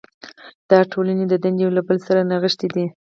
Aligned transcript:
دا 0.69 0.79
ټولې 0.91 1.13
دندې 1.41 1.61
یو 1.63 1.71
له 1.77 1.81
بل 1.87 1.97
سره 2.07 2.19
نغښتې 2.29 2.67
دي. 2.75 2.85